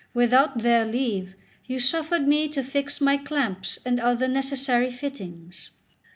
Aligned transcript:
Without 0.15 0.63
their 0.63 0.83
leave 0.83 1.35
you 1.67 1.77
suffered 1.77 2.27
me 2.27 2.47
to 2.47 2.63
fix 2.63 2.99
my 2.99 3.17
clamps 3.17 3.77
and 3.85 3.99
other 3.99 4.27
necessary 4.27 4.89
fittings." 4.89 5.69